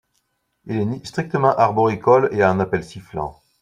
[0.65, 3.39] Il est strictement arboricole et a un appel sifflant.